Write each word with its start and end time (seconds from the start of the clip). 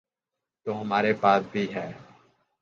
تو 0.65 0.69
ہمارے 0.81 1.13
پاس 1.21 1.41
بھی 1.51 1.63
ہے۔ 1.75 1.87